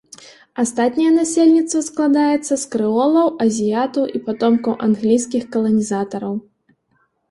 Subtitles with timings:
[0.61, 6.33] Астатняе насельніцтва складаецца з крэолаў, азіятаў і патомкаў англійскіх каланізатараў.